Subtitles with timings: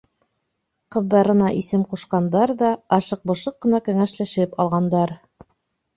[0.95, 5.19] Ҡыҙҙарына исем ҡушҡандар ҙа ашыҡ-бошоҡ ҡына кәңәшләшеп алғандар.